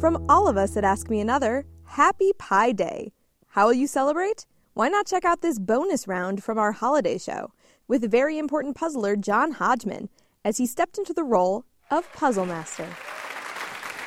[0.00, 3.12] From all of us at Ask Me Another, Happy Pi Day.
[3.48, 4.46] How will you celebrate?
[4.74, 7.52] Why not check out this bonus round from our holiday show
[7.88, 10.08] with very important puzzler John Hodgman
[10.44, 12.86] as he stepped into the role of Puzzle Master.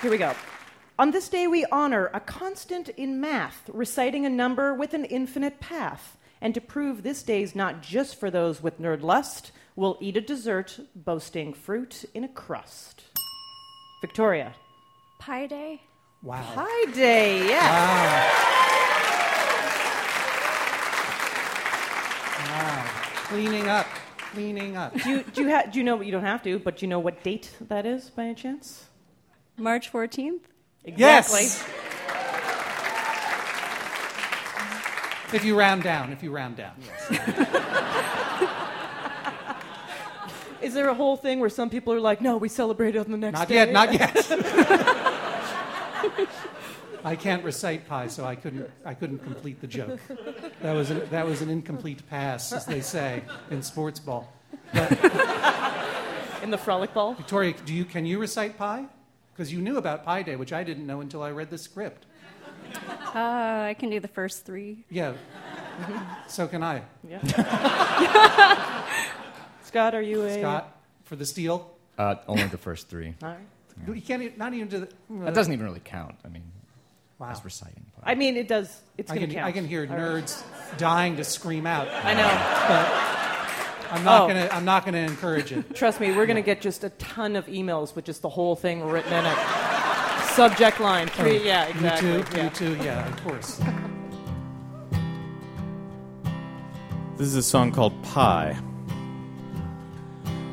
[0.01, 0.33] Here we go.
[0.97, 5.59] On this day, we honor a constant in math, reciting a number with an infinite
[5.59, 6.17] path.
[6.39, 10.21] And to prove this day's not just for those with nerd lust, we'll eat a
[10.21, 13.03] dessert boasting fruit in a crust.
[13.99, 14.55] Victoria.
[15.21, 15.81] Pi Day?
[16.23, 16.41] Wow.
[16.55, 17.71] Pi Day, yes.
[22.49, 22.85] Wow.
[23.27, 23.85] Cleaning up.
[24.33, 24.93] Cleaning up.
[24.99, 26.89] Do you, do, you ha- do you know, you don't have to, but do you
[26.89, 28.85] know what date that is by any chance?
[29.57, 30.39] March 14th?
[30.85, 31.41] Exactly.
[31.41, 31.67] Yes.
[35.33, 37.21] If you round down, if you round down, yes.
[40.61, 43.17] Is there a whole thing where some people are like, no, we celebrate on the
[43.17, 43.71] next Not day?
[43.71, 44.97] Not yet, not yet.
[47.03, 49.99] I can't recite pi, so I couldn't, I couldn't complete the joke.
[50.61, 54.31] That was, an, that was an incomplete pass, as they say in sports ball.
[56.43, 57.15] In the frolic ball?
[57.15, 58.85] Victoria, do you, can you recite pi?
[59.33, 62.05] Because you knew about Pi Day, which I didn't know until I read the script.
[63.15, 64.85] Uh, I can do the first three.
[64.89, 65.13] Yeah.
[66.27, 66.83] So can I.
[67.07, 67.21] Yeah.
[69.63, 70.39] Scott, are you a.
[70.39, 71.71] Scott, for the steal?
[71.97, 73.15] Uh, only the first three.
[73.23, 73.37] All right.
[73.87, 74.85] You can't, not even do the.
[74.87, 76.15] Uh, that doesn't even really count.
[76.25, 76.43] I mean,
[77.19, 77.27] Wow.
[77.27, 77.85] that's reciting.
[77.95, 78.81] But I mean, it does.
[78.97, 79.47] It's I going can, to count.
[79.47, 80.23] I can hear All right.
[80.23, 80.43] nerds
[80.77, 81.87] dying to scream out.
[81.89, 83.91] I know.
[83.91, 84.27] I'm not Oh.
[84.27, 84.49] gonna.
[84.51, 85.75] I'm not gonna encourage it.
[85.75, 88.55] Trust me, we're going to get just a ton of emails with just the whole
[88.55, 89.37] thing written in it.
[90.29, 91.07] Subject line.
[91.09, 92.13] Three, oh, yeah, exactly.
[92.13, 92.37] You too.
[92.37, 92.43] yeah.
[92.45, 92.75] You too.
[92.83, 93.59] Yeah, of course.
[97.17, 98.57] This is a song called Pie.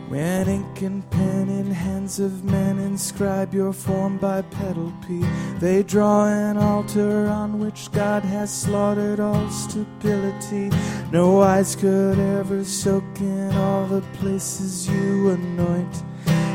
[0.09, 5.23] When ink and pen in hands of men inscribe your form by pedal P,
[5.59, 10.71] they draw an altar on which God has slaughtered all stability.
[11.13, 16.03] No eyes could ever soak in all the places you anoint.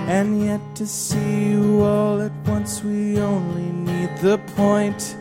[0.07, 5.15] And yet to see you all at once, we only need the point.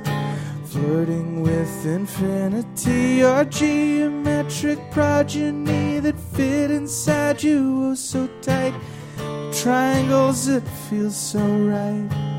[0.73, 8.73] Flirting with infinity, your geometric progeny that fit inside you oh so tight.
[9.53, 12.32] Triangles that feel so right.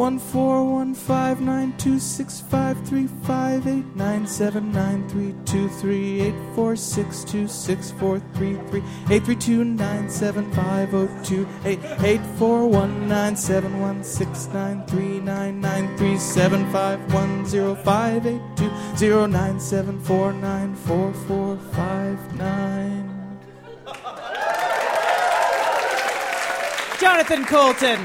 [0.00, 5.34] One four one five nine two six five three five eight nine seven nine three
[5.44, 10.50] two three eight four six two six four three three eight three two nine seven
[10.52, 15.94] five oh two eight eight four one nine seven one six nine three nine nine
[15.98, 21.58] three seven five one zero five eight two zero nine seven four nine four four
[21.76, 23.38] five nine.
[26.98, 28.00] Jonathan Coulton.